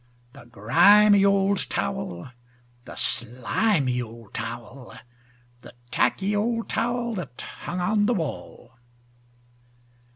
[0.33, 2.27] The grimy old towel,
[2.85, 4.95] the slimy old towel,
[5.61, 8.79] The tacky old towel that hung on the wall.